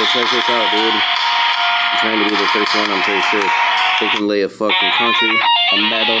So 0.00 0.06
check 0.16 0.32
this 0.32 0.48
out, 0.48 0.64
dude. 0.72 0.96
I'm 0.96 1.98
trying 2.00 2.24
to 2.24 2.24
be 2.24 2.32
the 2.32 2.48
first 2.56 2.72
one, 2.72 2.88
I'm 2.88 3.04
pretty 3.04 3.20
sure. 3.28 3.44
They 4.00 4.08
can 4.16 4.26
lay 4.26 4.40
a 4.40 4.48
fucking 4.48 4.92
country, 4.96 5.28
a 5.28 5.76
metal, 5.92 6.16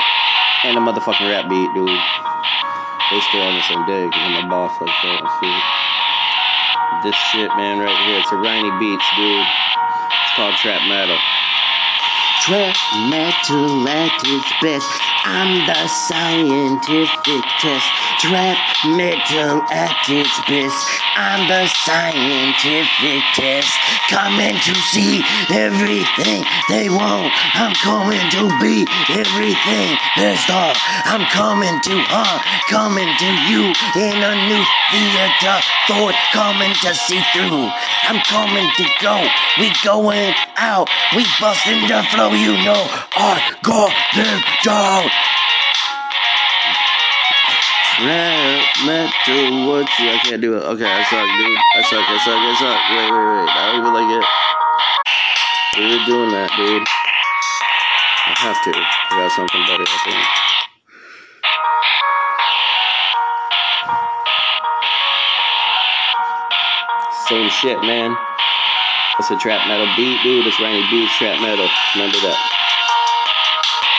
and 0.68 0.76
a 0.76 0.80
motherfucking 0.84 1.24
rap 1.24 1.48
beat, 1.48 1.72
dude. 1.72 1.88
They 1.88 3.20
still 3.24 3.40
on 3.40 3.56
the 3.56 3.64
same 3.64 3.86
day 3.88 4.04
because 4.04 4.20
I'm 4.20 4.44
a 4.44 4.48
boss 4.52 4.76
like 4.84 4.92
that 4.92 5.24
and 5.24 5.32
shit. 5.40 5.62
This 7.08 7.16
shit, 7.32 7.48
man, 7.56 7.80
right 7.80 7.96
here. 8.04 8.20
It's 8.20 8.28
a 8.28 8.36
Rhiny 8.36 8.68
Beats, 8.76 9.08
dude. 9.16 9.48
It's 9.48 10.32
called 10.36 10.52
Trap 10.60 10.84
Metal. 10.84 11.16
Trap 12.44 12.76
metal 13.08 13.88
at 13.88 14.12
its 14.28 14.52
best. 14.60 14.92
I'm 15.24 15.66
the 15.66 15.88
scientific 15.88 17.44
test. 17.60 17.88
Trap 18.20 18.56
metal 18.96 19.60
at 19.70 19.96
its 20.08 20.32
best. 20.48 20.78
I'm 21.16 21.48
the 21.48 21.66
scientific 21.84 23.22
test. 23.36 23.72
Coming 24.08 24.56
to 24.56 24.74
see 24.92 25.22
everything 25.52 26.44
they 26.68 26.88
want. 26.88 27.32
I'm 27.54 27.74
coming 27.84 28.22
to 28.36 28.42
be 28.60 28.86
everything 29.12 29.88
there's 30.16 30.40
thought. 30.48 30.76
I'm 31.04 31.24
coming 31.30 31.76
to 31.84 31.94
harm, 32.08 32.40
coming 32.72 33.08
to 33.08 33.30
you 33.48 33.72
in 34.00 34.16
a 34.20 34.34
new 34.48 34.64
theater. 34.90 35.56
Thought 35.88 36.16
coming 36.32 36.72
to 36.84 36.94
see 36.94 37.20
through. 37.32 37.68
I'm 38.08 38.20
coming 38.26 38.68
to 38.76 38.84
go. 39.00 39.16
We 39.58 39.70
going 39.84 40.34
out. 40.56 40.88
We 41.14 41.24
busting 41.40 41.88
the 41.88 42.02
flow. 42.10 42.32
You 42.32 42.56
know 42.64 42.82
I 43.16 43.38
got 43.62 43.92
them 44.16 44.38
Trap 48.00 48.64
metal, 48.86 49.68
what 49.68 49.84
you? 49.98 50.08
I 50.08 50.18
can't 50.24 50.40
do 50.40 50.56
it. 50.56 50.62
Okay, 50.64 50.88
I 50.88 51.04
suck, 51.04 51.28
dude. 51.36 51.58
I 51.76 51.82
suck, 51.84 52.00
I 52.00 52.16
suck, 52.24 52.40
I 52.40 52.54
suck. 52.56 52.80
Wait, 52.96 53.12
wait, 53.12 53.26
wait. 53.28 53.50
I 53.52 53.52
don't 53.68 53.84
even 53.84 53.92
like 53.92 54.08
it. 54.08 54.24
We're 55.76 56.04
doing 56.06 56.30
that, 56.32 56.48
dude. 56.56 56.86
I 58.26 58.32
have 58.40 58.56
to. 58.64 58.72
I 58.72 59.20
got 59.20 59.32
something 59.36 59.62
better, 59.68 59.84
I 59.84 59.98
think. 60.08 60.16
Same 67.28 67.50
shit, 67.50 67.80
man. 67.82 68.16
It's 69.18 69.30
a 69.30 69.36
trap 69.36 69.68
metal 69.68 69.86
beat, 69.96 70.22
dude. 70.22 70.46
It's 70.46 70.58
Randy 70.58 70.88
Beats 70.90 71.12
trap 71.18 71.40
metal. 71.42 71.68
Remember 71.94 72.18
that. 72.24 72.59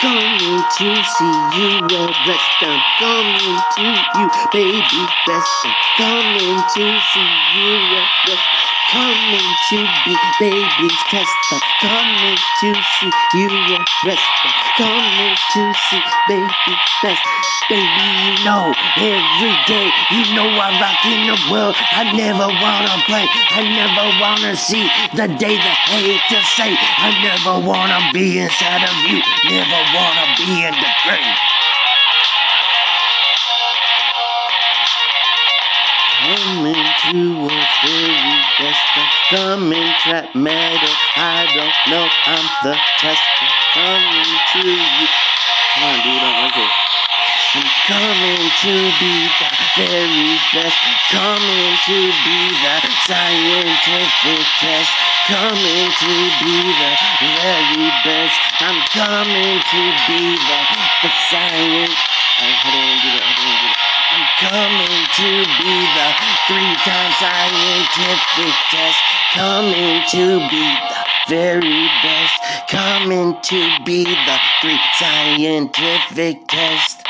Coming 0.02 0.18
to 0.18 1.04
see 1.04 1.36
you 1.54 1.86
at 1.86 2.26
rest. 2.26 2.58
I'm 2.60 2.80
coming 2.98 3.58
to 3.76 4.18
you, 4.18 4.30
baby 4.52 5.06
best. 5.28 5.64
I'm 5.64 5.74
coming 5.96 6.58
to 6.58 7.00
see 7.14 7.30
you 7.54 7.76
at 7.96 8.28
rest. 8.28 8.71
Coming 8.92 9.40
to 9.70 9.88
be 10.04 10.14
baby's 10.38 10.98
test. 11.08 11.32
I'm 11.50 11.60
coming 11.80 12.36
to 12.36 12.74
see 12.76 13.10
you 13.32 13.48
at 13.72 13.88
rest. 14.04 14.20
I'm 14.44 14.52
coming 14.76 15.32
to 15.32 15.72
see 15.88 16.02
baby's 16.28 16.92
best. 17.00 17.24
Baby, 17.70 17.88
you 17.88 18.44
know 18.44 18.68
every 19.00 19.56
day, 19.64 19.88
you 20.12 20.36
know 20.36 20.44
I 20.44 20.76
rock 20.76 21.00
in 21.08 21.24
the 21.24 21.38
world. 21.50 21.74
I 21.80 22.12
never 22.12 22.44
wanna 22.44 23.00
play. 23.08 23.24
I 23.56 23.64
never 23.64 24.12
wanna 24.20 24.56
see 24.56 24.84
the 25.16 25.26
day 25.40 25.56
the 25.56 25.72
to 26.28 26.38
say. 26.52 26.76
I 26.76 27.16
never 27.24 27.66
wanna 27.66 28.12
be 28.12 28.40
inside 28.40 28.84
of 28.84 28.96
you. 29.08 29.24
Never 29.48 29.80
wanna 29.96 30.36
be 30.36 30.68
in 30.68 30.74
the 30.76 30.92
grave. 31.08 31.38
Coming 36.22 36.74
to 37.02 37.18
a 37.50 37.66
very 37.82 38.38
best 38.54 38.86
of 38.94 39.10
coming 39.34 39.90
trap 40.06 40.30
metal. 40.38 40.94
I 41.18 41.50
don't 41.50 41.74
know 41.90 42.06
I'm 42.06 42.46
the 42.62 42.78
tester. 43.02 43.48
Coming 43.74 44.30
to 44.54 44.62
you. 44.62 45.06
Come 45.74 45.82
on, 45.82 45.98
dude. 46.06 46.22
Don't 46.22 46.38
like 46.46 46.58
it. 46.62 46.72
I'm 47.58 47.66
coming 47.90 48.38
to 48.38 48.74
be 49.02 49.14
the 49.34 49.50
very 49.74 50.38
best. 50.54 50.78
Coming 51.10 51.74
to 51.90 51.98
be 52.22 52.38
the 52.54 52.76
scientific 53.02 54.46
test. 54.62 54.94
Coming 55.26 55.90
to 55.90 56.14
be 56.38 56.54
the 56.70 56.92
very 57.18 57.90
best. 58.06 58.38
I'm 58.62 58.78
coming 58.94 59.58
to 59.58 59.82
be 60.06 60.38
the, 60.38 60.60
the 61.02 61.10
science. 61.34 61.98
I, 62.38 62.46
how 62.46 62.70
do 62.70 62.78
I 62.78 62.86
want 62.86 63.02
to 63.02 63.10
do 63.10 63.10
that? 63.10 63.26
I 63.26 63.32
want 63.34 63.42
to 63.42 63.58
do 63.58 63.74
that? 63.74 63.91
I'm 64.14 64.28
coming 64.40 65.06
to 65.16 65.30
be 65.56 65.74
the 65.96 66.08
three 66.46 66.74
times 66.84 67.16
scientific 67.16 68.54
test. 68.70 68.98
Coming 69.32 70.02
to 70.10 70.38
be 70.50 70.64
the 70.90 71.04
very 71.30 71.88
best. 72.04 72.68
Coming 72.68 73.40
to 73.40 73.84
be 73.86 74.04
the 74.04 74.38
three 74.60 74.78
scientific 74.98 76.46
test. 76.46 77.01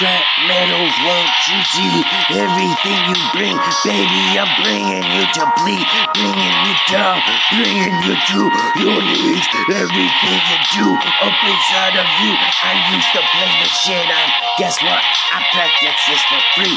Trap 0.00 0.24
metal's 0.48 0.96
what 1.04 1.28
you 1.44 1.60
see. 1.76 1.94
Everything 2.32 3.00
you 3.12 3.20
bring, 3.36 3.52
baby, 3.84 4.22
I'm 4.32 4.48
bringing 4.64 5.04
you 5.04 5.24
to 5.36 5.44
bleed, 5.60 5.84
bringing 6.16 6.56
you 6.64 6.74
down, 6.88 7.20
bringing 7.52 7.92
you 8.08 8.16
to 8.16 8.40
your 8.80 8.96
knees. 8.96 9.44
Everything 9.68 10.38
you 10.40 10.58
do 10.72 10.86
up 10.96 11.36
inside 11.44 12.00
of 12.00 12.08
you. 12.24 12.32
I 12.32 12.80
used 12.96 13.12
to 13.12 13.20
play 13.28 13.52
the 13.60 13.68
shit 13.68 14.08
on. 14.08 14.28
Guess 14.56 14.80
what? 14.80 15.04
I 15.36 15.44
practice 15.52 16.00
this 16.08 16.22
for 16.32 16.40
free. 16.56 16.76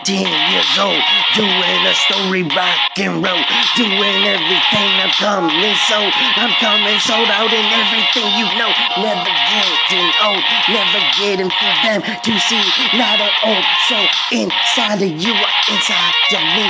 17 0.00 0.24
years 0.48 0.72
old, 0.80 1.04
doing 1.36 1.80
a 1.84 1.94
story 2.08 2.48
rock 2.48 2.96
and 2.96 3.20
roll, 3.20 3.44
doing 3.76 4.20
everything. 4.24 4.90
I'm 5.04 5.12
coming 5.20 5.76
so, 5.84 6.00
I'm 6.40 6.52
coming 6.64 6.96
sold 7.04 7.28
out 7.28 7.52
in 7.52 7.66
everything 7.76 8.28
you 8.40 8.48
know. 8.56 8.72
Never 9.04 9.32
getting 9.52 10.10
old, 10.24 10.42
never 10.72 11.00
getting 11.20 11.52
for 11.52 11.72
them 11.84 12.00
to 12.00 12.37
see. 12.38 12.62
Not 12.94 13.18
at 13.18 13.34
all. 13.42 13.62
So 13.88 13.96
inside 14.32 15.02
of 15.02 15.12
you, 15.12 15.32
or 15.32 15.50
inside 15.72 16.14
of 16.32 16.42
me, 16.54 16.66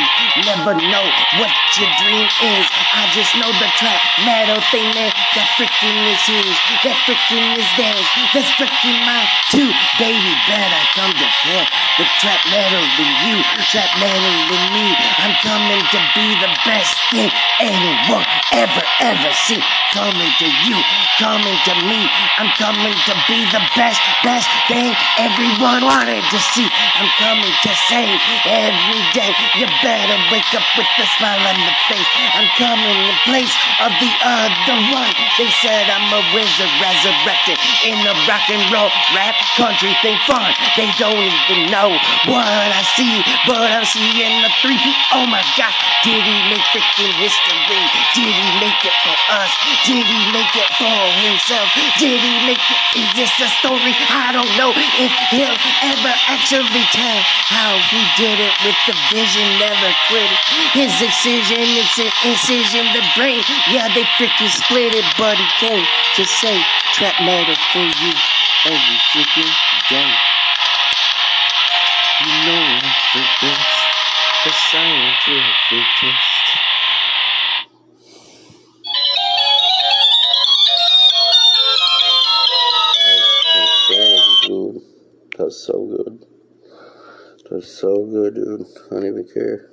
never 0.46 0.74
know 0.78 1.06
what 1.38 1.52
your 1.76 1.90
dream 2.00 2.24
is. 2.24 2.66
I 2.94 3.04
just 3.12 3.34
know 3.36 3.50
the 3.58 3.68
trap 3.76 4.00
metal 4.24 4.60
thing, 4.72 4.88
man. 4.94 5.12
That 5.36 5.48
freaking 5.58 5.98
is 6.08 6.22
his, 6.24 6.56
that 6.86 6.96
freaking 7.04 7.58
is 7.58 7.68
theirs, 7.76 8.08
that's 8.32 8.50
freaking 8.56 8.98
mine 9.04 9.28
too. 9.52 9.68
Baby, 9.98 10.32
better 10.48 10.82
come 10.94 11.12
to 11.12 11.28
care. 11.44 11.66
The 11.98 12.06
trap 12.22 12.40
metal 12.48 12.84
in 13.02 13.10
you, 13.28 13.36
trap 13.68 13.90
metal 13.98 14.36
in 14.54 14.64
me. 14.72 14.86
I'm 15.20 15.34
coming 15.42 15.82
to 15.82 16.00
be 16.14 16.26
the 16.40 16.50
best 16.64 16.94
thing 17.10 17.30
anyone 17.60 18.24
ever, 18.54 18.84
ever 19.02 19.32
seen. 19.44 19.62
Coming 19.92 20.32
to 20.38 20.48
you, 20.68 20.76
coming 21.18 21.58
to 21.66 21.74
me. 21.88 22.00
I'm 22.38 22.50
coming 22.56 22.94
to 22.94 23.14
be 23.26 23.38
the 23.50 23.62
best, 23.74 24.00
best 24.22 24.46
thing 24.68 24.94
everyone 25.18 25.57
wanted 25.60 26.22
to 26.22 26.38
see. 26.54 26.66
I'm 26.66 27.10
coming 27.18 27.50
to 27.50 27.72
say 27.90 28.06
every 28.46 29.02
day, 29.14 29.30
you 29.58 29.66
better 29.82 30.18
wake 30.30 30.50
up 30.54 30.64
with 30.78 30.88
a 30.98 31.06
smile 31.18 31.42
on 31.42 31.58
the 31.58 31.74
face. 31.90 32.10
I'm 32.34 32.48
coming 32.58 32.98
in 32.98 33.16
place 33.26 33.54
of 33.82 33.90
the 33.98 34.12
other 34.22 34.78
one. 34.94 35.12
They 35.38 35.50
said 35.62 35.86
I'm 35.90 36.10
a 36.14 36.22
wizard 36.34 36.72
resurrected 36.82 37.58
in 37.86 37.98
the 38.02 38.14
rock 38.26 38.46
and 38.50 38.62
roll 38.70 38.90
rap 39.14 39.34
country 39.58 39.94
thing 40.02 40.18
fun. 40.26 40.50
They 40.78 40.90
don't 40.98 41.18
even 41.18 41.70
know 41.70 41.90
what 42.30 42.46
I 42.46 42.82
see, 42.94 43.22
but 43.46 43.70
I'm 43.70 43.86
seeing 43.86 44.34
the 44.42 44.50
three. 44.62 44.78
Oh 45.14 45.26
my 45.26 45.42
God, 45.58 45.74
did 46.02 46.22
he 46.22 46.36
make 46.50 46.64
freaking 46.74 47.14
history? 47.18 47.82
Did 48.14 48.30
he 48.30 48.48
make 48.62 48.80
it 48.86 48.96
for 49.02 49.16
us? 49.34 49.50
Did 49.86 50.06
he 50.06 50.20
make 50.30 50.54
it 50.54 50.70
for 50.78 50.98
himself? 51.26 51.66
Did 51.98 52.20
he 52.22 52.34
make 52.46 52.62
it? 52.62 52.78
Is 52.98 53.10
this 53.14 53.32
a 53.42 53.48
story? 53.62 53.94
I 54.10 54.30
don't 54.32 54.50
know 54.58 54.72
if 54.74 55.12
he'll 55.30 55.47
ever 55.54 56.14
actually 56.28 56.84
tell 56.92 57.20
how 57.48 57.76
he 57.88 58.00
did 58.16 58.38
it 58.40 58.54
with 58.64 58.78
the 58.86 58.96
vision, 59.12 59.46
never 59.58 59.90
quit 60.08 60.26
it. 60.26 60.40
His 60.74 60.92
excision, 61.00 61.60
it's 61.60 61.98
an 61.98 62.10
incision, 62.26 62.84
the 62.92 63.04
brain. 63.16 63.40
Yeah, 63.70 63.88
they 63.94 64.04
freaking 64.18 64.50
split 64.50 64.94
it, 64.94 65.06
but 65.16 65.36
he 65.36 65.48
came 65.60 65.84
to 66.16 66.24
say 66.24 66.56
trap 66.94 67.16
metal 67.20 67.56
for 67.72 67.84
you 67.84 68.12
every 68.66 68.98
freaking 69.14 69.52
day. 69.88 70.12
You 72.20 72.34
know 72.46 72.58
I'm 72.58 72.82
the 73.14 73.24
best, 73.40 73.78
the 74.44 74.52
scientific 74.52 75.86
test. 76.00 76.37
So 85.68 85.84
good. 85.84 86.24
That's 87.50 87.70
so 87.70 88.06
good, 88.06 88.36
dude. 88.36 88.66
I 88.90 88.94
don't 88.94 89.06
even 89.06 89.28
care. 89.32 89.70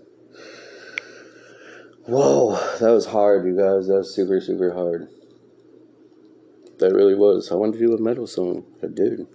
Whoa, 2.05 2.51
that 2.79 2.91
was 2.91 3.05
hard, 3.05 3.45
you 3.45 3.55
guys. 3.55 3.87
That 3.87 3.99
was 3.99 4.13
super, 4.13 4.41
super 4.41 4.73
hard. 4.73 5.07
That 6.79 6.93
really 6.93 7.15
was. 7.15 7.49
I 7.49 7.55
wanted 7.55 7.79
to 7.79 7.87
do 7.87 7.93
a 7.93 8.01
metal 8.01 8.27
song. 8.27 8.65
I 8.83 8.87
did. 8.87 9.25